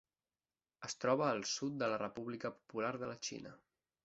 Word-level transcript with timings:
Es 0.87 0.97
troba 1.03 1.27
al 1.33 1.45
sud 1.51 1.77
de 1.83 1.91
la 1.93 2.01
República 2.05 2.53
Popular 2.57 2.93
de 3.05 3.13
la 3.15 3.19
Xina. 3.31 3.55